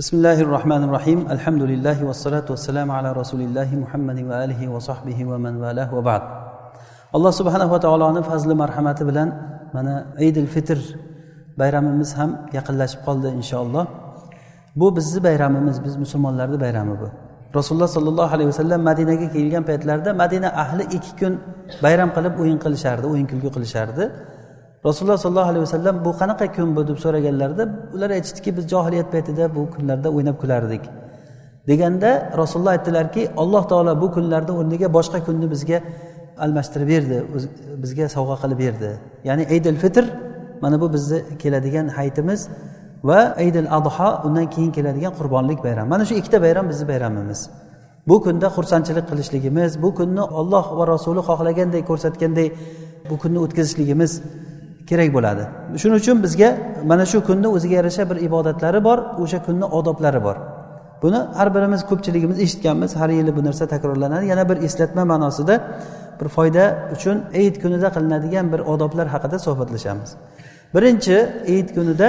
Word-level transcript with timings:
بسم 0.00 0.16
الله 0.16 0.40
الرحمن 0.40 0.82
الرحيم 0.88 1.20
الحمد 1.30 1.62
لله 1.62 2.04
والصلاة 2.04 2.44
والسلام 2.50 2.90
على 2.90 3.12
رسول 3.12 3.40
الله 3.40 3.76
محمد 3.76 4.18
وآله 4.24 4.68
وصحبه 4.68 5.18
ومن 5.24 5.54
والاه 5.62 5.94
وبعد 5.94 6.22
alloh 7.12 7.32
subhanava 7.32 7.80
taoloni 7.80 8.22
fazli 8.24 8.54
marhamati 8.54 9.04
bilan 9.08 9.28
mana 9.72 10.16
idil 10.18 10.46
fitr 10.46 10.78
bayramimiz 11.60 12.10
ham 12.18 12.30
yaqinlashib 12.56 13.00
qoldi 13.06 13.28
inshaalloh 13.40 13.84
bu 14.76 14.96
bizni 14.96 15.20
bayramimiz 15.24 15.84
biz 15.84 15.94
musulmonlarni 15.96 16.60
bayrami 16.64 16.94
bu 17.00 17.08
rasululloh 17.58 17.90
sollallohu 17.96 18.34
alayhi 18.36 18.48
vasallam 18.52 18.80
madinaga 18.90 19.26
kelgan 19.36 19.62
paytlarida 19.70 20.10
madina 20.22 20.48
ahli 20.62 20.84
ikki 20.96 21.12
kun 21.20 21.32
bayram 21.84 22.10
qilib 22.16 22.34
o'yin 22.42 22.58
qilishardi 22.64 23.06
o'yin 23.12 23.26
kulgi 23.32 23.50
qilishardi 23.56 24.04
Rasululloh 24.86 25.18
sollallohu 25.24 25.50
alayhi 25.52 25.64
vasallam 25.68 26.04
bu 26.04 26.10
qanaqa 26.20 26.46
kun 26.56 26.76
bu? 26.76 26.88
deb 26.88 26.98
so'raganlarida 27.04 27.64
ular 27.94 28.10
aytishdiki 28.16 28.50
biz 28.56 28.64
johiliyat 28.72 29.08
paytida 29.14 29.44
bu 29.56 29.62
kunlarda 29.74 30.08
o'ynab 30.16 30.36
kulardik 30.42 30.84
deganda 31.68 32.10
rasululloh 32.40 32.72
aytdilarki 32.76 33.22
alloh 33.42 33.62
taolo 33.70 33.92
bu 34.02 34.06
kunlarni 34.16 34.52
o'rniga 34.60 34.88
boshqa 34.96 35.18
kunni 35.26 35.46
bizga 35.54 35.78
almashtirib 36.44 36.88
berdi 36.94 37.16
bizga 37.82 38.08
sovg'a 38.16 38.36
qilib 38.42 38.58
berdi. 38.64 38.90
Ya'ni 39.28 39.44
aydil 39.54 39.76
fitr 39.84 40.04
mana 40.62 40.80
bu 40.80 40.92
bizni 40.92 41.18
keladigan 41.42 41.88
hayitimiz 41.88 42.48
va 43.04 43.20
aydil 43.42 43.68
adho 43.78 44.08
undan 44.26 44.46
keyin 44.54 44.72
keladigan 44.72 45.12
qurbonlik 45.18 45.64
bayrami. 45.64 45.88
Mana 45.88 46.04
shu 46.08 46.14
ikkita 46.20 46.42
bayram 46.42 46.68
bizni 46.70 46.88
bayramimiz. 46.88 47.40
Bu 48.08 48.16
kunda 48.24 48.46
xursandchilik 48.56 49.06
qilishligimiz 49.10 49.82
bu 49.82 49.94
kunni 49.98 50.22
olloh 50.40 50.64
va 50.78 50.84
rasuli 50.94 51.20
xohlaganday 51.28 51.82
ko'rsatganday 51.90 52.48
bu 53.10 53.14
kunni 53.22 53.38
o'tkazishligimiz 53.44 54.12
kerak 54.88 55.10
bo'ladi. 55.16 55.44
Shuning 55.80 55.98
uchun 56.02 56.16
bizga 56.24 56.48
mana 56.90 57.04
shu 57.12 57.18
kunni 57.28 57.48
o'ziga 57.56 57.74
yarasha 57.80 58.04
bir 58.10 58.18
ibodatlari 58.28 58.80
bor 58.88 58.98
o'sha 59.22 59.38
kunni 59.46 59.66
odoblari 59.78 60.20
bor. 60.26 60.36
Buni 61.02 61.20
har 61.38 61.48
birimiz 61.54 61.82
ko'pchiligimiz 61.90 62.38
eshitganmiz 62.44 62.90
har 63.00 63.10
yili 63.18 63.32
bu 63.36 63.42
narsa 63.46 63.64
takrorlanadi. 63.74 64.24
Yana 64.32 64.44
bir 64.50 64.56
eslatma 64.66 65.02
ma'nosida 65.12 65.54
bir 66.20 66.28
foyda 66.36 66.64
uchun 66.94 67.16
eid 67.40 67.54
kunida 67.62 67.88
qilinadigan 67.96 68.46
bir 68.52 68.60
odoblar 68.72 69.06
haqida 69.14 69.38
suhbatlashamiz. 69.46 70.10
Birinchi 70.74 71.16
eid 71.54 71.68
kunida 71.76 72.08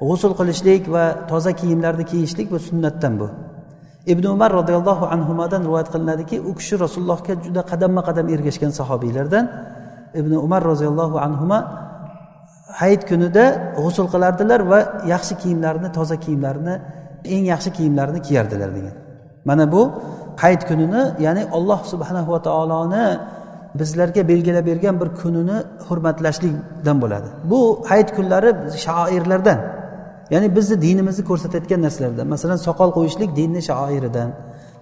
g'usul 0.00 0.32
qilishlik 0.38 0.82
va 0.94 1.04
toza 1.30 1.52
kiyimlarni 1.60 2.04
kiyishlik 2.12 2.46
bu 2.50 2.58
sunnatdan 2.68 3.14
bu. 3.20 3.28
Ibn 4.12 4.24
umar 4.34 4.50
roziyallohu 4.60 5.04
anhudan 5.14 5.62
rivoyat 5.66 5.88
qilinadiki 5.94 6.36
u 6.40 6.54
kishi 6.58 6.74
rasulullohga 6.84 7.34
juda 7.44 7.62
qadamma 7.70 8.02
qadam 8.08 8.26
ergashgan 8.34 8.72
sahobiylardan 8.78 9.44
ibn 10.20 10.32
umar 10.46 10.62
roziyallohu 10.64 11.16
anhu 11.26 11.46
hayit 12.80 13.02
kunida 13.10 13.44
g'usul 13.76 14.06
qilardilar 14.14 14.60
va 14.72 14.80
yaxshi 15.12 15.34
kiyimlarni 15.42 15.88
toza 15.96 16.16
kiyimlarni 16.24 16.74
eng 17.34 17.44
yaxshi 17.52 17.70
kiyimlarni 17.76 18.18
kiyardilar 18.26 18.70
degan. 18.76 18.94
Mana 19.48 19.64
bu 19.72 19.82
hayit 20.42 20.62
kunini 20.68 21.02
ya'ni 21.26 21.42
alloh 21.56 21.80
subhanahu 21.92 22.28
va 22.34 22.40
taoloni 22.48 23.04
bizlarga 23.80 24.22
belgilab 24.30 24.66
bergan 24.70 24.94
bir 25.00 25.08
kunini 25.22 25.56
hurmatlashlikdan 25.88 26.96
bo'ladi. 27.02 27.28
Bu 27.50 27.60
hayit 27.90 28.08
kunlari 28.16 28.50
shoirlardan 28.86 29.58
ya'ni 30.34 30.48
bizni 30.56 30.76
dinimizni 30.86 31.24
ko'rsatayotgan 31.30 31.80
narsalardan. 31.86 32.26
Masalan 32.34 32.58
soqol 32.66 32.90
qo'yishlik 32.96 33.30
dinni 33.40 33.60
shoiridan 33.70 34.28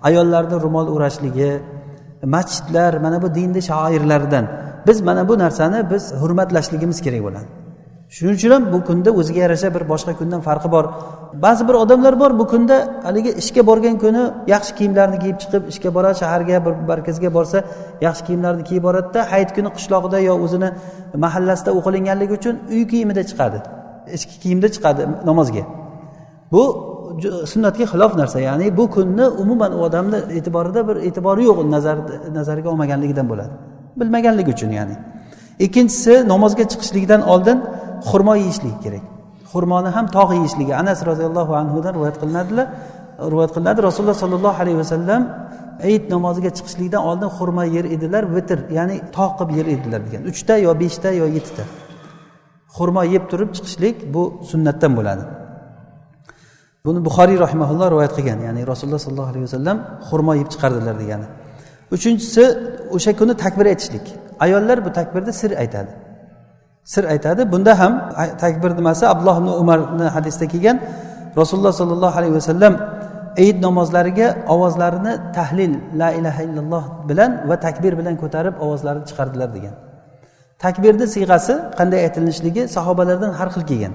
ayollarni 0.08 0.56
ro'mol 0.64 0.86
o'rashligi 0.94 1.50
masjidlar 2.34 2.92
mana 3.04 3.18
bu 3.24 3.28
dinni 3.38 3.60
shoirlaridan 3.70 4.44
biz 4.86 4.98
mana 5.08 5.22
bu 5.28 5.34
narsani 5.44 5.78
biz 5.92 6.04
hurmatlashligimiz 6.20 6.98
kerak 7.06 7.22
bo'ladi. 7.26 7.63
Shuning 8.10 8.34
uchun 8.38 8.50
ham 8.50 8.72
bu 8.72 8.84
kunda 8.88 9.10
o'ziga 9.20 9.40
yarasha 9.44 9.74
bir 9.74 9.82
boshqa 9.92 10.12
kundan 10.20 10.40
farqi 10.48 10.68
bor. 10.74 10.84
Ba'zi 11.44 11.68
bir 11.68 11.74
odamlar 11.74 12.14
bor 12.20 12.38
bu 12.38 12.46
kunda 12.52 12.76
haligi 13.06 13.30
ishga 13.42 13.66
borgan 13.66 13.96
kuni 14.04 14.22
yaxshi 14.54 14.72
kiyimlarni 14.78 15.18
kiyib 15.22 15.38
chiqib 15.42 15.62
ishga 15.72 15.90
boradi 15.96 16.16
shaharga 16.22 16.56
bir 16.66 16.72
markazga 16.90 17.30
borsa 17.36 17.58
yaxshi 18.06 18.22
kiyimlarni 18.26 18.64
kiyib 18.68 18.82
boradida 18.88 19.20
hayit 19.32 19.50
kuni 19.56 19.68
qishloqda 19.76 20.18
yo 20.28 20.34
o'zini 20.44 20.68
mahallasida 21.24 21.70
o'qilinganligi 21.78 22.32
uchun 22.38 22.54
uy 22.74 22.82
kiyimida 22.92 23.22
chiqadi. 23.30 23.58
Ichki 24.16 24.36
kiyimda 24.42 24.68
chiqadi 24.74 25.02
namozga. 25.30 25.62
Bu 26.52 26.62
sunnatga 27.52 27.84
xilof 27.92 28.12
narsa 28.20 28.38
ya'ni 28.48 28.76
bu 28.78 28.84
kunni 28.96 29.26
umuman 29.42 29.72
u 29.78 29.80
odamni 29.86 30.18
e'tiborida 30.38 30.80
bir 30.88 30.96
e'tibori 31.08 31.42
yo'q 31.48 31.58
nazar 31.74 31.96
nazariga 32.38 32.68
olmaganligidan 32.72 33.26
bo'ladi. 33.32 33.52
Bilmaganligi 34.00 34.50
uchun 34.56 34.70
ya'ni. 34.78 34.96
Ikkinchisi 35.64 36.14
namozga 36.32 36.64
chiqishlikdan 36.72 37.22
oldin 37.32 37.58
xurmo 38.10 38.34
yeyishlik 38.42 38.76
kerak. 38.84 39.04
Xurmoni 39.52 39.90
ham 39.96 40.06
tog' 40.16 40.32
yeyishligi. 40.38 40.72
Anas 40.82 40.98
roziyallohu 41.10 41.52
anhudan 41.62 41.92
rivoyat 41.96 42.16
qilinadilar. 42.22 42.66
Rivoyat 43.32 43.52
qilinadi. 43.56 43.78
Rasululloh 43.88 44.18
sollallohu 44.24 44.58
alayhi 44.62 44.78
vasallam 44.82 45.22
hayit 45.84 46.04
namoziga 46.14 46.50
chiqishlikdan 46.56 47.02
oldin 47.10 47.30
xurmo 47.38 47.64
yer 47.76 47.86
edilar 47.96 48.24
vitr 48.36 48.58
ya'ni 48.78 48.96
tog' 49.16 49.32
qilib 49.38 49.50
yer 49.58 49.66
edilar 49.74 50.00
degan. 50.06 50.22
Uchta 50.30 50.54
yo 50.66 50.70
beshta 50.82 51.08
yo 51.20 51.26
yettita 51.36 51.64
xurmo 52.76 53.02
yeb 53.14 53.24
turib 53.30 53.50
chiqishlik 53.56 53.96
bu 54.14 54.22
sunnatdan 54.50 54.92
bo'ladi. 54.98 55.24
Buni 56.86 57.00
buxoriy 57.06 57.38
rahimaulloh 57.44 57.86
rivoyat 57.94 58.12
qilgan 58.18 58.38
ya'ni 58.46 58.62
rasululloh 58.72 59.02
sollallohu 59.06 59.30
alayhi 59.32 59.46
vasallam 59.48 59.76
xurmo 60.08 60.32
yeb 60.40 60.48
chiqardilar 60.52 60.94
degani. 61.02 61.26
Uchinchisi 61.96 62.44
o'sha 62.96 63.12
kuni 63.20 63.34
takbir 63.44 63.66
aytishlik. 63.72 64.06
Ayollar 64.44 64.78
bu 64.86 64.90
takbirda 64.98 65.32
sir 65.40 65.50
aytadi. 65.62 65.90
Sir 66.84 67.04
aytadi. 67.04 67.42
Bunda 67.52 67.72
ham 67.80 67.92
takbir 68.38 68.70
nimasi? 68.78 69.04
Abdulloh 69.06 69.36
ibn 69.40 69.48
umarni 69.62 70.06
hadisda 70.16 70.46
kelgan. 70.52 70.76
Rasululloh 71.40 71.72
sollallohu 71.80 72.14
alayhi 72.18 72.34
vasallam 72.40 72.74
eid 73.36 73.56
namozlariga 73.66 74.28
ovozlarini 74.54 75.12
tahlil 75.36 75.72
la 76.00 76.08
ilaha 76.18 76.40
illalloh 76.46 76.84
bilan 77.08 77.30
va 77.48 77.56
takbir 77.66 77.92
bilan 77.98 78.14
ko'tarib 78.22 78.54
ovozlarini 78.64 79.04
chiqardilar 79.10 79.48
degan. 79.56 79.74
Takbirni 80.64 81.06
siyg'asi 81.14 81.54
qanday 81.78 82.00
aytilishligi 82.06 82.62
sahobalardan 82.76 83.32
har 83.38 83.48
xil 83.54 83.64
kelgan. 83.70 83.94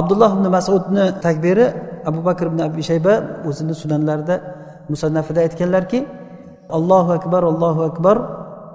Abdulloh 0.00 0.30
ibn 0.36 0.46
masudni 0.56 1.04
takbiri 1.26 1.66
abu 2.10 2.20
bakr 2.28 2.46
ibn 2.50 2.60
abi 2.66 2.82
shayba 2.90 3.14
o'zini 3.48 3.74
sunanlarida 3.82 4.36
musannafida 4.92 5.40
aytganlarki 5.46 6.00
allohu 6.76 7.10
akbar 7.18 7.42
allohu 7.52 7.80
akbar 7.90 8.16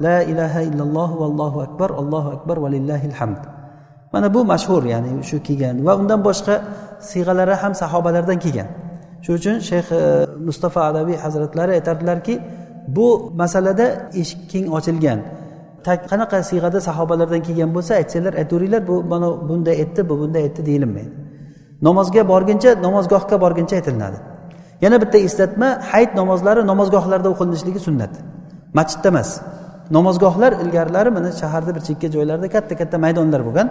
la 0.02 0.24
ilaha 0.32 0.62
illalloh 0.70 1.10
vallohu 1.22 1.58
akbar 1.68 1.90
allohu 2.02 2.30
akbar 2.38 2.58
valillahil 2.58 3.16
hamd. 3.20 3.42
Mana 4.14 4.34
bu 4.34 4.46
mashhur 4.46 4.84
ya'ni 4.94 5.24
shu 5.30 5.38
kelgan. 5.48 5.76
Va 5.86 5.94
undan 6.02 6.20
boshqa 6.28 6.56
siyg'alari 7.00 7.56
ham 7.62 7.74
sahobalardan 7.82 8.38
kelgan. 8.44 8.68
Shuning 9.24 9.40
uchun 9.40 9.56
shayx 9.70 9.86
e, 9.92 10.02
mustafa 10.48 10.80
adaviy 10.90 11.18
hazratlari 11.26 11.72
aytardilarki 11.78 12.36
bu 12.88 13.08
masalada 13.42 13.86
eshik 14.22 14.42
keng 14.52 14.66
ochilgan 14.78 15.20
qanaqa 16.12 16.38
siyg'ada 16.50 16.80
sahobalardan 16.90 17.42
kelgan 17.48 17.70
bo'lsa 17.76 17.94
aytsanglar 18.02 18.34
aytaveringlar 18.42 18.82
bu 18.90 18.96
mana 19.12 19.28
bunday 19.50 19.76
aytdi 19.84 20.02
bu 20.10 20.14
bunday 20.22 20.42
aytdi 20.48 20.62
deyilmaydi 20.70 21.24
namozga 21.88 22.22
borguncha 22.28 22.72
namozgohga 22.86 23.36
borguncha 23.44 23.76
aytilinadi. 23.80 24.18
Yana 24.84 24.98
bitta 25.02 25.18
eslatma 25.28 25.70
hayit 25.92 26.12
namozlari 26.16 26.62
namozgohlarda 26.72 27.28
o'qilinishligi 27.34 27.80
sunnat 27.88 28.14
masjidda 28.78 29.08
emas. 29.14 29.30
Namozgohlar 29.92 30.52
ilgarilari 30.64 31.10
mana 31.10 31.32
shaharda 31.32 31.76
bir 31.76 31.82
chekka 31.88 32.08
joylarda 32.16 32.48
katta 32.56 32.74
katta 32.78 32.98
maydonlar 33.06 33.42
bo'lgan. 33.48 33.68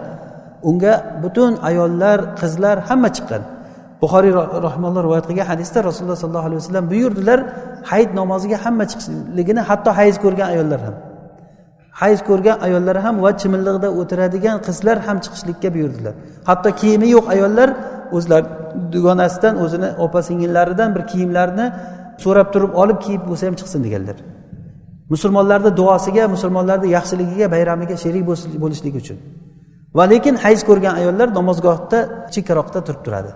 Unga 0.69 0.93
butun 1.23 1.51
ayollar 1.69 2.19
qizlar 2.41 2.77
hamma 2.89 3.09
chiqqan. 3.15 3.41
Buxoriy 4.01 4.33
rahmalloh 4.67 5.01
rivoyat 5.07 5.25
qilgan 5.29 5.47
hadisda 5.53 5.79
rasululloh 5.89 6.19
sollallohu 6.23 6.47
alayhi 6.49 6.61
vasallam 6.61 6.85
buyurdilar 6.93 7.39
hayit 7.91 8.11
namoziga 8.19 8.57
hamma 8.65 8.85
chiqishligini 8.91 9.61
hatto 9.69 9.89
hayz 9.99 10.15
ko'rgan 10.23 10.47
ayollar 10.53 10.79
ham. 10.87 10.95
Hayz 12.01 12.19
ko'rgan 12.29 12.57
ayollar 12.67 12.97
ham 13.05 13.15
va 13.25 13.31
chimilliqda 13.41 13.89
o'tiradigan 13.99 14.57
qizlar 14.67 14.97
ham 15.07 15.17
chiqishlikka 15.23 15.69
buyurdilar. 15.75 16.13
Hatto 16.49 16.69
kiyimi 16.79 17.07
yo'q 17.15 17.25
ayollar 17.35 17.69
o'zlari 18.17 18.47
dugonasidan 18.93 19.55
o'zini 19.63 19.89
opa 20.05 20.19
singillaridan 20.27 20.89
bir 20.95 21.03
kiyimlarni 21.11 21.65
so'rab 22.23 22.47
turib 22.53 22.71
olib 22.81 22.97
kiyib 23.05 23.21
bo'lsa 23.29 23.43
ham 23.47 23.55
chiqsin 23.59 23.79
deganlar. 23.85 24.17
Musulmonlarni 25.09 25.71
duosiga 25.77 26.27
musulmonlarni 26.35 26.87
yaxshiligiga 26.97 27.47
bayramiga 27.55 27.95
sherik 28.03 28.23
bo'lishlik 28.63 28.95
uchun. 29.01 29.17
Va 29.97 30.03
lekin 30.13 30.35
hayz 30.43 30.61
ko'rgan 30.69 30.93
ayollar 31.01 31.27
namozgohda 31.39 31.99
chekkaroqda 32.33 32.79
turib 32.87 33.01
turadi. 33.05 33.31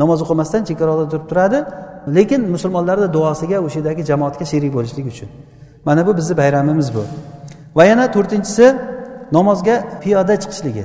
Namoz 0.00 0.18
o'qimasdan 0.24 0.62
chekkaroqda 0.68 1.06
turib 1.12 1.26
turadi 1.30 1.58
lekin 2.16 2.40
musulmonlarni 2.54 3.08
duosiga 3.16 3.58
o'sha 3.66 3.78
yerdagi 3.80 4.02
jamoatga 4.10 4.44
sherik 4.52 4.72
bo'lishlik 4.76 5.06
uchun. 5.12 5.28
Mana 5.86 6.06
bu 6.06 6.12
bizni 6.18 6.34
bayramimiz 6.40 6.88
bu. 6.94 7.02
Va 7.76 7.84
yana 7.90 8.04
to'rtinchisi 8.14 8.66
namozga 9.36 9.74
piyoda 10.02 10.34
chiqishligi 10.42 10.84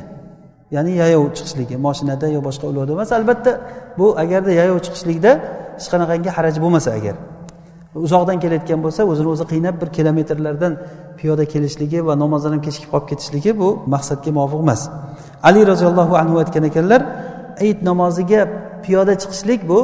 ya'ni 0.75 0.91
yayov 1.01 1.25
chiqishligi 1.37 1.75
moshinada 1.85 2.27
yo 2.35 2.39
boshqa 2.47 2.65
ulovda 2.71 2.91
emas 2.97 3.11
albatta 3.19 3.51
bu 3.99 4.05
agarda 4.23 4.51
yayov 4.61 4.79
chiqishlikda 4.85 5.31
hech 5.77 5.87
qanaqangi 5.93 6.29
haraj 6.37 6.55
bo'lmasa 6.63 6.89
agar. 6.99 7.15
Uzoqdan 7.95 8.39
kelayotgan 8.43 8.79
bo'lsa 8.85 9.01
o'zini 9.11 9.29
o'zi 9.33 9.45
qiynab 9.51 9.75
bir 9.81 9.89
kilometrlardan 9.97 10.73
piyoda 11.19 11.45
kelishligi 11.53 11.99
va 12.07 12.13
namozdan 12.23 12.51
ham 12.55 12.61
kechikib 12.67 12.89
qolib 12.93 13.07
ketishligi 13.11 13.51
bu 13.61 13.69
maqsadga 13.93 14.31
muvofiq 14.37 14.61
emas. 14.65 14.81
Ali 15.47 15.61
roziyallohu 15.71 16.13
anhu 16.21 16.35
aytgan 16.41 16.63
ekanlar 16.69 17.01
hayit 17.59 17.79
namoziga 17.89 18.41
piyoda 18.83 19.13
chiqishlik 19.21 19.61
bu 19.71 19.79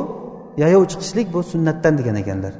yayov 0.63 0.83
chiqishlik 0.91 1.27
bu 1.33 1.39
sunnatdan 1.51 1.93
degan 1.99 2.15
ekanlar. 2.23 2.53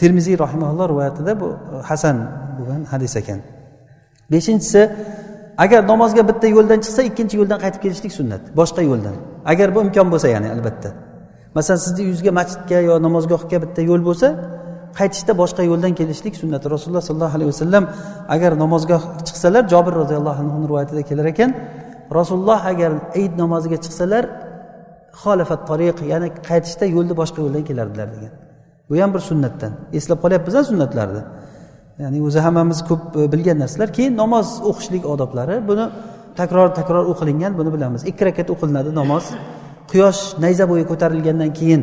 Termiziy 0.00 0.38
rahimaulloh 0.44 0.86
rivoyatida 0.92 1.32
bu 1.40 1.48
hasan 1.90 2.16
bo'lgan 2.58 2.82
hadis 2.92 3.16
ekan. 3.16 3.40
Beshinchisi 4.32 4.82
agar 5.64 5.80
namozga 5.92 6.22
bitta 6.30 6.46
yo'ldan 6.56 6.78
chiqsa 6.84 7.02
ikkinchi 7.10 7.34
yo'ldan 7.40 7.58
qaytib 7.64 7.80
kelishlik 7.84 8.12
sunnat 8.18 8.42
boshqa 8.60 8.82
yo'ldan. 8.90 9.14
Agar 9.52 9.68
bu 9.74 9.78
imkon 9.86 10.08
bo'lsa 10.12 10.28
ya'ni 10.34 10.48
albatta. 10.54 10.88
Masalan 11.56 11.80
sizni 11.84 12.00
uyingizga 12.04 12.32
masjidga 12.38 12.78
yo 12.88 12.94
namozgohga 13.06 13.58
bitta 13.64 13.80
yo'l 13.90 14.02
bo'lsa 14.08 14.28
qaytishda 14.98 15.32
boshqa 15.42 15.62
yo'ldan 15.70 15.92
kelishlik 15.98 16.34
sunnati. 16.42 16.66
Rasululloh 16.74 17.04
sollallohu 17.08 17.36
alayhi 17.38 17.50
vasallam 17.54 17.84
agar 18.34 18.50
namozgoh 18.64 19.02
chiqsalar 19.26 19.62
jobir 19.72 19.94
roziyallohu 20.02 20.40
anhu 20.44 20.56
rivoyatida 20.70 21.02
kelar 21.10 21.26
ekan 21.32 21.50
rasululloh 22.18 22.60
agar 22.72 22.90
ayit 23.16 23.32
namoziga 23.42 23.78
chiqsalar 23.84 24.24
xolifat 25.22 25.60
tariq 25.70 25.96
ya'ni 26.12 26.28
qaytishda 26.48 26.84
yo'lni 26.96 27.14
boshqa 27.20 27.38
yo'ldan 27.44 27.64
kelardilar 27.68 28.08
degan. 28.14 28.32
Bu 28.88 28.94
ham 29.02 29.10
bir 29.14 29.22
sunnatdan. 29.30 29.72
Eslab 29.98 30.18
qolyapmiz 30.24 30.54
sunnatlarni. 30.70 31.22
Ya'ni 32.02 32.18
o'zi 32.26 32.40
hammamiz 32.46 32.78
ko'p 32.90 33.02
e, 33.20 33.32
bilgan 33.32 33.58
narsalar. 33.62 33.88
Keyin 33.96 34.14
namoz 34.22 34.48
o'qishlik 34.70 35.04
odoblari 35.12 35.56
buni 35.68 35.84
takror 36.40 36.68
takror 36.78 37.04
o'qilingan 37.12 37.52
buni 37.58 37.70
bilamiz. 37.76 38.00
Ikki 38.10 38.22
rakat 38.28 38.48
o'qilinadi 38.54 38.90
namoz. 39.00 39.24
Quyosh 39.90 40.20
nayza 40.44 40.64
bo'yi 40.70 40.84
ko'tarilgandan 40.90 41.50
keyin 41.58 41.82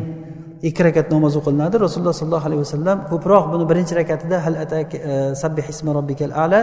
ikki 0.68 0.84
rakat 0.86 1.10
namoz 1.14 1.34
o'qilinadi. 1.40 1.76
Rasululloh 1.86 2.14
sollallohu 2.20 2.46
alayhi 2.48 2.62
vasallam 2.64 2.98
ko'proq 3.10 3.44
buni 3.52 3.64
birinchi 3.70 3.94
rakatida 4.00 4.36
hal 4.44 4.54
ataka 4.64 4.96
e, 5.10 5.34
sabbih 5.42 5.64
ismi 5.72 5.90
robbikal 5.98 6.32
ala 6.44 6.60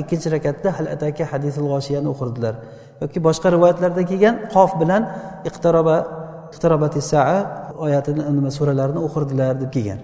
ikkinchi 0.00 0.28
rakatda 0.36 0.68
hal 0.76 0.86
ataka 0.94 1.24
hadisul 1.32 1.66
g'oshiyani 1.72 2.08
o'qirdilar. 2.12 2.54
Yoki 3.02 3.18
boshqa 3.26 3.48
rivoyatlarda 3.56 4.02
kelgan 4.10 4.34
qof 4.54 4.70
bilan 4.80 5.02
iqtaroba 5.48 5.96
iqtarobati 6.52 7.00
saa 7.12 7.36
oyatini 7.84 8.22
nima 8.38 8.50
suralarini 8.58 9.00
o'qirdilar 9.06 9.52
deb 9.62 9.70
kelgan. 9.76 10.00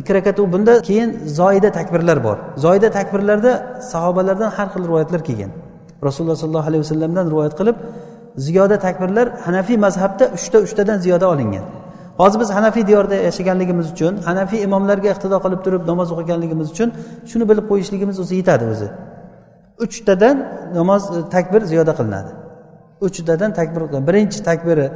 Ikki 0.00 0.12
rakat 0.16 0.36
u 0.40 0.44
bunda 0.52 0.74
keyin 0.88 1.10
zoida 1.38 1.70
takbirlar 1.78 2.18
bor. 2.26 2.36
Zoida 2.64 2.88
takbirlarda 2.98 3.52
sahobalardan 3.92 4.50
har 4.56 4.68
xil 4.74 4.82
rivoyatlar 4.88 5.20
kelgan. 5.28 5.50
Rasululloh 6.06 6.36
sollallohu 6.42 6.68
alayhi 6.70 6.82
vasallamdan 6.84 7.24
rivoyat 7.32 7.54
qilib 7.60 7.76
ziyoda 8.36 8.78
takbirlar 8.78 9.28
hanafiy 9.46 9.76
mazhabda 9.76 10.24
uchta 10.36 10.58
uchtadan 10.66 10.98
ziyoda 10.98 11.28
olingan. 11.28 11.64
Hozir 12.20 12.40
biz 12.40 12.50
hanafiy 12.50 12.86
diyorda 12.86 13.14
yashaganligimiz 13.14 13.92
uchun 13.92 14.16
hanafiy 14.28 14.62
imomlarga 14.62 15.08
iqtido 15.14 15.36
qilib 15.44 15.60
turib 15.64 15.82
namoz 15.90 16.08
o'qiganligimiz 16.14 16.68
uchun 16.74 16.88
shuni 17.30 17.44
bilib 17.50 17.66
qo'yishligimiz 17.70 18.16
o'zi 18.22 18.34
yetadi 18.40 18.64
o'zi. 18.72 18.88
Uchtadan 19.84 20.36
namoz 20.78 21.02
e, 21.16 21.18
takbir 21.34 21.62
ziyoda 21.72 21.92
qilinadi. 21.98 22.30
Uchtadan 23.06 23.50
takbir 23.58 23.82
birinchi 24.08 24.38
takbiri 24.48 24.86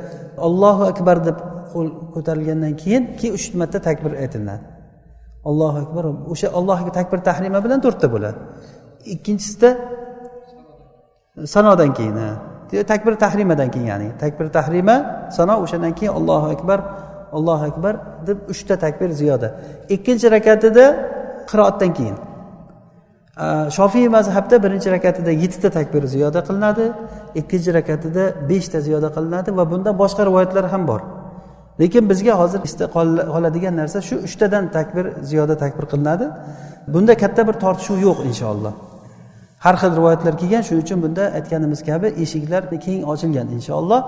ollohu 0.47 0.83
akbar 0.93 1.17
deb 1.29 1.37
qo'l 1.73 1.89
ko'tarilgandan 2.15 2.73
keyin 2.83 3.03
keyin 3.19 3.35
uch 3.39 3.47
marta 3.61 3.79
takbir 3.89 4.13
aytilinadi 4.23 4.65
allohu 5.51 5.79
akbar 5.85 6.05
o'sha 6.33 6.49
alloh 6.59 6.79
takbir 6.99 7.19
tahrima 7.29 7.59
bilan 7.65 7.79
to'rtta 7.85 8.07
bo'ladi. 8.15 8.39
Ikkinchisida 9.15 9.71
sanodan 11.55 11.91
keyin 11.99 12.17
takbir 12.93 13.15
tahrimadan 13.25 13.71
keyin 13.71 13.87
ya'ni 13.93 14.09
takbir 14.23 14.47
tahrima 14.59 14.97
sano 15.37 15.55
o'shandan 15.65 15.93
keyin 15.99 16.13
allohu 16.19 16.47
akbar 16.55 16.79
allohu 17.33 17.65
akbar 17.71 17.95
deb 18.27 18.39
uchta 18.53 18.77
takbir 18.85 19.11
ziyoda. 19.11 19.49
Ikkinchi 19.89 20.27
rakatida 20.37 20.85
qiroatdan 21.51 21.91
keyin. 21.99 22.17
Shofiy 23.77 24.09
mazhabda 24.09 24.57
birinchi 24.65 24.89
rakatida 24.97 25.31
yettita 25.43 25.71
takbir 25.71 26.03
ziyoda 26.15 26.41
qilinadi 26.49 26.87
ikkinchi 27.41 27.71
rakatida 27.79 28.25
beshta 28.51 28.81
ziyoda 28.87 29.09
qilinadi 29.17 29.57
va 29.59 29.65
bunda 29.71 29.91
boshqa 30.03 30.23
rivoyatlar 30.29 30.65
ham 30.73 30.83
bor. 30.91 31.01
Lekin 31.81 32.09
bizga 32.11 32.35
hozir 32.41 32.61
qoladigan 33.35 33.75
narsa 33.81 33.99
shu 34.09 34.17
uchtadan 34.27 34.65
takbir 34.77 35.07
ziyoda 35.31 35.55
takbir 35.63 35.85
qilinadi. 35.93 36.27
Bunda 36.95 37.15
katta 37.23 37.43
bir 37.49 37.55
tortishuv 37.65 37.99
yo'q 38.07 38.19
inshaalloh. 38.31 38.73
Har 39.67 39.77
xil 39.81 39.93
rivoyatlar 39.99 40.35
kelgan 40.41 40.63
shuning 40.67 40.83
uchun 40.85 40.99
bunda 41.05 41.25
aytganimiz 41.39 41.81
kabi 41.89 42.09
eshiklar 42.25 42.63
keng 42.87 43.01
ochilgan 43.13 43.47
inshaalloh. 43.57 44.01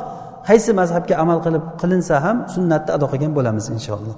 Qaysi 0.49 0.71
mazhabga 0.81 1.15
amal 1.23 1.39
qilib 1.47 1.65
qilinsa 1.83 2.15
ham 2.25 2.37
sunnatni 2.55 2.91
ado 2.97 3.07
qilgan 3.13 3.33
bo'lamiz 3.39 3.65
inshaalloh. 3.77 4.17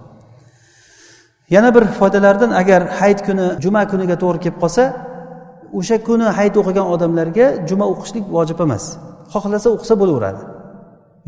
Yana 1.54 1.70
bir 1.76 1.84
foydalardan 2.00 2.50
agar 2.62 2.82
hayit 3.00 3.20
kuni 3.26 3.46
juma 3.64 3.82
kuniga 3.92 4.16
to'g'ri 4.22 4.38
kelib 4.44 4.58
qolsa 4.64 4.84
o'sha 5.78 5.96
kuni 6.08 6.26
hayit 6.38 6.54
o'qigan 6.60 6.87
odamlarga 6.94 7.46
juma 7.69 7.86
o'qishlik 7.93 8.25
vojib 8.36 8.58
emas. 8.66 8.84
Xohlasa 9.32 9.69
o'qisa 9.75 9.94
bo'laveradi. 10.02 10.43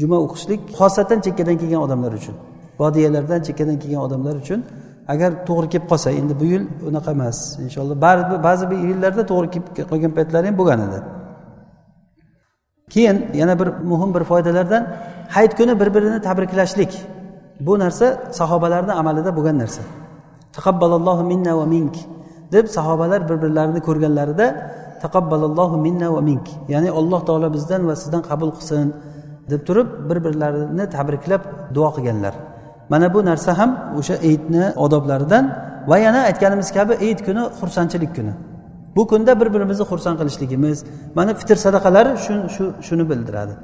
Juma 0.01 0.17
o'qishlik 0.25 0.61
xosatan 0.79 1.19
chekkadan 1.27 1.57
kelgan 1.61 1.81
odamlar 1.87 2.13
uchun 2.21 2.37
vodiyalardan 2.81 3.41
chekkadan 3.47 3.77
kelgan 3.83 4.03
odamlar 4.07 4.35
uchun 4.43 4.61
agar 5.13 5.31
to'g'ri 5.49 5.69
kelib 5.73 5.87
qolsa 5.93 6.09
endi 6.21 6.35
bu 6.41 6.45
yil 6.53 6.63
unaqa 6.89 7.11
emas. 7.17 7.39
Inshaalloh 7.65 7.97
ba'zi 8.49 8.65
bir 8.71 8.79
yillarda 8.89 9.23
to'g'ri 9.31 9.49
kelib 9.55 9.69
qolgan 9.91 10.13
paytlari 10.19 10.47
ham 10.49 10.57
bo'lgan 10.61 10.81
edi. 10.87 10.99
Keyin 12.93 13.17
yana 13.41 13.55
bir 13.61 13.69
muhim 13.91 14.11
bir 14.15 14.25
foydalardan 14.31 14.83
hayit 15.35 15.53
kuni 15.59 15.81
bir 15.81 15.89
birini 15.95 16.19
tabriklashlik. 16.29 16.93
Bu 17.67 17.73
narsa 17.83 18.07
sahobalarni 18.39 18.93
amalida 19.01 19.31
bo'lgan 19.37 19.57
narsa. 19.63 19.83
Taqabbalallohu 20.57 21.23
minna 21.33 21.53
va 21.61 21.67
mink 21.75 21.95
deb 22.55 22.67
sahobalar 22.77 23.21
bir 23.29 23.37
birlarini 23.43 23.81
ko'rganlarida 23.89 24.47
taqabbalallohu 25.05 25.77
minna 25.87 26.09
va 26.15 26.21
mink 26.29 26.47
ya'ni 26.73 26.91
alloh 27.01 27.21
taolo 27.29 27.49
bizdan 27.57 27.83
va 27.89 27.95
sizdan 28.03 28.23
qabul 28.31 28.51
qilsin 28.57 28.87
deb 29.51 29.61
turib 29.69 29.89
bir 30.09 30.19
birlarini 30.27 30.85
tabriklab 30.97 31.43
duo 31.75 31.89
qilganlar. 31.97 32.35
Mana 32.93 33.07
bu 33.15 33.21
narsa 33.31 33.51
ham 33.59 33.71
o'sha 33.99 34.17
eidni 34.29 34.65
odoblaridan 34.85 35.45
va 35.91 35.97
yana 36.07 36.21
aytganimiz 36.31 36.69
kabi 36.79 36.95
eid 37.07 37.19
kuni 37.27 37.43
xursandchilik 37.61 38.13
kuni. 38.17 38.33
Bu 38.97 39.03
kunda 39.11 39.33
bir 39.41 39.49
birimizni 39.55 39.85
xursand 39.91 40.17
qilishligimiz 40.21 40.79
mana 41.19 41.33
fitr 41.41 41.57
sadaqalari 41.65 42.13
shu 42.25 42.35
shu 42.55 42.65
shuni 42.87 43.05
bildiradi. 43.11 43.55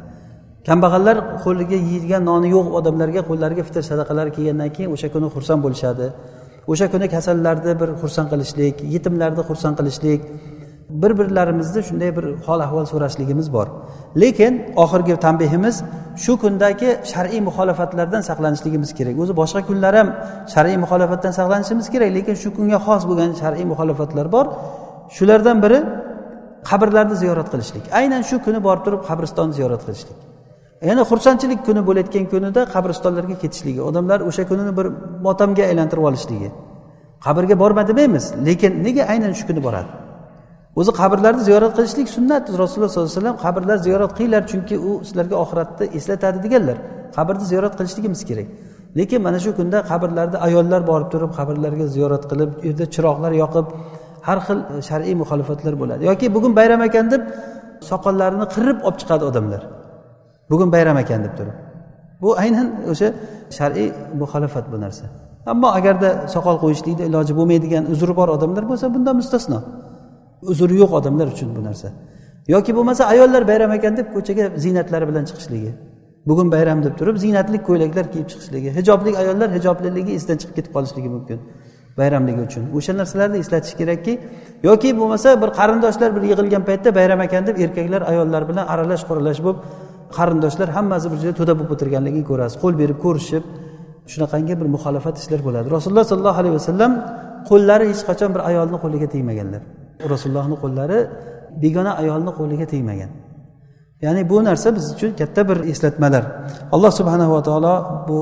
Kambag'allar 0.69 1.17
qo'liga 1.45 1.79
yeydigan 1.91 2.23
noni 2.31 2.49
yo'q 2.57 2.67
odamlarga 2.79 3.21
qo'llariga 3.31 3.63
fitr 3.69 3.83
sadaqalari 3.91 4.31
kelgandan 4.37 4.71
keyin 4.77 4.91
o'sha 4.95 5.09
kuni 5.15 5.27
xursand 5.35 5.61
bo'lishadi. 5.65 6.07
O'sha 6.73 6.87
kuni 6.93 7.07
kasallarni 7.15 7.73
bir 7.81 7.91
xursand 8.01 8.29
qilishlik 8.33 8.77
yetimlarni 8.95 9.43
xursand 9.49 9.75
qilishlik 9.81 10.21
bir 10.91 11.19
birlarimizni 11.19 11.83
shunday 11.83 12.17
bir 12.17 12.25
hol 12.47 12.61
ahvol 12.61 12.85
so'rashligimiz 12.85 13.53
bor. 13.53 13.67
Lekin 14.17 14.73
oxirgi 14.77 15.17
tanbehimiz 15.17 15.83
shu 16.17 16.33
kundagi 16.43 16.91
shar'iy 17.13 17.41
muxolifatlardan 17.49 18.21
saqlanishligimiz 18.29 18.91
kerak. 18.99 19.15
O'zi 19.23 19.33
boshqa 19.41 19.61
kunlar 19.69 19.95
ham 20.01 20.09
shar'iy 20.55 20.77
muxolifatdan 20.85 21.33
saqlanishimiz 21.39 21.87
kerak 21.95 22.11
lekin 22.17 22.35
shu 22.43 22.49
kunga 22.57 22.79
xos 22.87 23.03
bo'lgan 23.09 23.31
shar'iy 23.43 23.67
muxolifatlar 23.73 24.27
bor. 24.37 24.47
Shulardan 25.17 25.59
biri 25.65 25.79
qabrlarni 26.71 27.17
ziyorat 27.23 27.49
qilishlik. 27.53 27.85
Aynan 28.01 28.23
shu 28.29 28.37
kuni 28.45 28.59
borib 28.67 28.83
turib 28.87 29.01
qabristonni 29.09 29.53
ziyorat 29.59 29.83
qilishlik. 29.87 30.19
Ya'ni 30.89 31.03
xursandchilik 31.11 31.61
kuni 31.69 31.83
bo'layotgan 31.89 32.25
kunida 32.33 32.61
qabristonlarga 32.75 33.37
ketishligi 33.43 33.81
odamlar 33.89 34.19
o'sha 34.29 34.43
kunini 34.51 34.73
bir 34.79 34.87
motamga 35.27 35.63
aylantirib 35.71 36.05
olishligi. 36.11 36.49
Qabrga 37.27 37.55
borma 37.63 37.83
demaymiz 37.91 38.25
lekin 38.49 38.73
nega 38.87 39.03
aynan 39.13 39.33
shu 39.39 39.45
kuni 39.51 39.63
boradi? 39.67 40.08
O'zi 40.79 40.91
qabrlarni 41.01 41.43
ziyorat 41.49 41.73
qilishlik 41.79 42.09
sunnat. 42.17 42.45
Rasululloh 42.63 42.91
sollallohu 42.93 43.11
alayhi 43.11 43.21
vasallam 43.21 43.39
qabrlar 43.45 43.77
ziyorat 43.87 44.13
qilinglar 44.17 44.43
chunki 44.51 44.77
u 44.89 44.91
sizlarga 45.09 45.37
oxiratni 45.45 45.87
eslatadi 45.99 46.39
deganlar. 46.45 46.77
Qabrni 47.17 47.45
ziyorat 47.51 47.75
qilishligimiz 47.79 48.23
kerak. 48.29 48.49
Lekin 48.99 49.21
mana 49.27 49.39
shu 49.45 49.51
kunda 49.59 49.79
qabrlarda 49.91 50.37
ayollar 50.47 50.81
borib 50.91 51.09
turib 51.13 51.31
qabrlarga 51.39 51.87
ziyorat 51.95 52.25
qilib 52.31 52.51
u 52.63 52.65
yerda 52.69 52.85
chiroqlar 52.95 53.33
yoqib 53.43 53.67
har 54.29 54.39
xil 54.47 54.59
e, 54.73 54.75
shar'iy 54.89 55.15
muxolifatlar 55.23 55.75
bo'ladi. 55.83 56.03
Yoki 56.11 56.27
bugun 56.37 56.53
bayram 56.59 56.81
ekan 56.89 57.07
deb 57.15 57.23
soqollarini 57.91 58.47
qirib 58.55 58.79
olib 58.87 58.99
chiqadi 59.01 59.25
odamlar. 59.31 59.63
Bugun 60.51 60.69
bayram 60.75 60.97
ekan 61.03 61.21
deb 61.27 61.35
turib. 61.39 61.57
Bu 62.23 62.29
aynan 62.43 62.67
o'sha 62.93 63.09
shar'iy 63.59 63.89
muxolifat 64.21 64.65
bu 64.73 64.77
narsa. 64.85 65.05
Ammo 65.53 65.69
agarda 65.79 66.11
soqol 66.35 66.57
qo'yishlikni 66.65 67.05
iloji 67.11 67.33
bo'lmaydigan 67.39 67.85
uzri 67.93 68.13
bor 68.21 68.29
odamlar 68.37 68.65
bo'lsa 68.71 68.87
bundan 68.95 69.15
mustasno. 69.21 69.59
Uzri 70.43 70.75
yo'q 70.83 70.93
odamlar 70.99 71.27
uchun 71.35 71.49
bu 71.57 71.65
narsa. 71.69 71.89
Yoki 72.55 72.73
bo'lmasa 72.77 73.03
ayollar 73.13 73.43
bayram 73.51 73.73
ekan 73.79 73.97
deb 73.97 74.07
ko'chaga 74.15 74.45
ziynatlari 74.65 75.09
bilan 75.11 75.25
chiqishligi. 75.29 75.73
Bugun 76.29 76.53
bayram 76.53 76.83
deb 76.85 76.95
turib 77.01 77.17
ziynatli 77.25 77.59
ko'ylaklar 77.69 78.07
kiyib 78.13 78.29
chiqishligi 78.33 78.71
hijobli 78.79 79.11
ayollar 79.23 79.49
hijobliligi 79.57 80.13
esdan 80.19 80.37
chiqib 80.41 80.55
ketib 80.59 80.73
qolishligi 80.77 81.09
mumkin 81.17 81.39
bayramligi 81.99 82.41
uchun. 82.49 82.65
O'sha 82.79 82.93
narsalarni 83.01 83.39
eslatish 83.45 83.75
kerakki 83.81 84.13
yoki 84.69 84.91
bo'lmasa 85.01 85.29
bir 85.43 85.51
qarindoshlar 85.59 86.11
bir 86.17 86.23
yig'ilgan 86.31 86.63
paytda 86.69 86.91
bayram 86.99 87.21
ekan 87.27 87.43
deb 87.49 87.57
erkaklar 87.65 88.03
ayollar 88.13 88.43
bilan 88.51 88.65
aralash 88.75 89.03
quralash 89.09 89.41
bo'lib 89.47 89.59
qarindoshlar 90.17 90.69
hammasi 90.77 91.07
bir 91.13 91.19
joyda 91.23 91.37
to'da 91.41 91.53
bo'lib 91.59 91.71
o'tirganligini 91.75 92.25
ko'rasiz. 92.31 92.57
Qo'l 92.63 92.75
berib 92.83 92.99
ko'rishib 93.05 93.45
shunaqangi 94.13 94.55
bir 94.61 94.69
muxolifat 94.75 95.17
ishlar 95.23 95.41
bo'ladi. 95.47 95.67
Rasululloh 95.77 96.07
sollallohu 96.13 96.39
alayhi 96.43 96.55
vasallam 96.59 96.93
qo'llari 97.51 97.85
hech 97.93 98.03
qachon 98.09 98.31
bir 98.35 98.43
ayolni 98.51 98.77
qo'liga 98.85 99.07
tegmaganlar. 99.15 99.63
rasulullohni 100.14 100.56
qo'llari 100.64 101.00
begona 101.64 101.92
ayolni 102.02 102.32
qo'liga 102.40 102.66
tegmagan 102.74 103.12
ya'ni 104.06 104.22
bu 104.32 104.38
narsa 104.48 104.68
biz 104.76 104.86
uchun 104.94 105.12
katta 105.20 105.42
bir 105.50 105.58
eslatmalar 105.72 106.24
alloh 106.76 106.92
subhanava 107.00 107.40
taolo 107.50 107.76
bu 108.08 108.18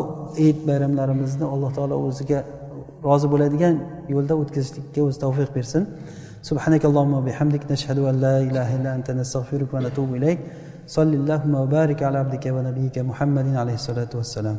eid 0.45 0.57
bayramlarimizni 0.67 1.45
alloh 1.53 1.69
taolo 1.77 1.95
o'ziga 2.07 2.39
rozi 3.07 3.27
bo'ladigan 3.33 3.75
yo'lda 4.13 4.33
o'tkazishlikka 4.41 4.99
o'zi 5.07 5.17
tavfiq 5.25 5.49
bersin 5.57 5.83
سبحانك 6.49 6.83
اللهم 6.89 7.13
وبحمدك 7.19 7.63
نشهد 7.73 7.99
أن 8.09 8.15
لا 8.25 8.35
إله 8.47 8.67
إلا 8.77 8.89
أنت 8.97 9.07
نستغفرك 9.19 9.69
ونتوب 9.73 10.09
إليك 10.17 10.39
صل 10.95 11.11
اللهم 11.21 11.53
وبارك 11.63 11.99
على 12.07 12.17
عبدك 12.23 12.45
ونبيك 12.55 12.95
محمد 13.09 13.47
عليه 13.61 13.77
الصلاة 13.81 14.11
والسلام 14.19 14.57